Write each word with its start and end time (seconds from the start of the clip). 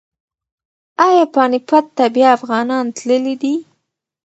ایا 1.05 1.23
پاني 1.33 1.59
پت 1.67 1.85
ته 1.97 2.05
بیا 2.15 2.29
افغانان 2.37 2.85
تللي 2.97 3.35
دي؟ 3.41 3.55